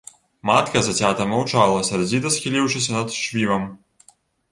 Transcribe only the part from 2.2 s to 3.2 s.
схіліўшыся над